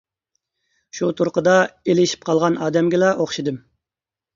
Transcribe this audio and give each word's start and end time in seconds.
شۇ 1.01 1.11
تۇرقىدا 1.21 1.55
ئېلىشىپ 1.69 2.27
قالغان 2.33 2.61
ئادەمگىلا 2.67 3.17
ئوخشىدىم. 3.17 3.67